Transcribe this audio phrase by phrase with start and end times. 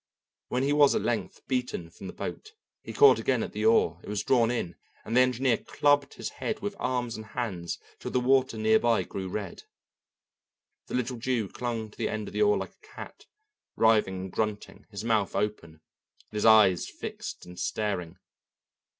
[0.47, 3.99] When he was at length beaten from the boat he caught again at the oar;
[4.01, 8.09] it was drawn in, and the engineer clubbed his head and arms and hands till
[8.09, 9.61] the water near by grew red.
[10.87, 13.27] The little Jew clung to the end of the oar like a cat,
[13.75, 15.73] writhing and grunting, his mouth open,
[16.31, 18.17] and his eyes fixed and staring.